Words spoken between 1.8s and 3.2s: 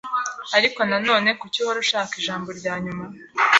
ushaka ijambo ryanyuma.